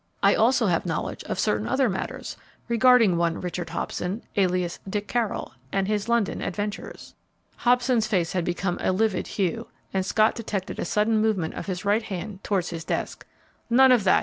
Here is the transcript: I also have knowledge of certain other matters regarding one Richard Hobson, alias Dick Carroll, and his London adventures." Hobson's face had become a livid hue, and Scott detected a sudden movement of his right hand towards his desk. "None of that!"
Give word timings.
I 0.23 0.33
also 0.33 0.65
have 0.65 0.83
knowledge 0.87 1.23
of 1.25 1.37
certain 1.39 1.67
other 1.67 1.87
matters 1.87 2.35
regarding 2.67 3.17
one 3.17 3.39
Richard 3.39 3.69
Hobson, 3.69 4.23
alias 4.35 4.79
Dick 4.89 5.07
Carroll, 5.07 5.53
and 5.71 5.87
his 5.87 6.09
London 6.09 6.41
adventures." 6.41 7.13
Hobson's 7.57 8.07
face 8.07 8.33
had 8.33 8.43
become 8.43 8.79
a 8.81 8.93
livid 8.93 9.27
hue, 9.27 9.67
and 9.93 10.03
Scott 10.03 10.33
detected 10.33 10.79
a 10.79 10.85
sudden 10.85 11.19
movement 11.19 11.53
of 11.53 11.67
his 11.67 11.85
right 11.85 12.01
hand 12.01 12.43
towards 12.43 12.71
his 12.71 12.83
desk. 12.83 13.27
"None 13.69 13.91
of 13.91 14.03
that!" 14.05 14.19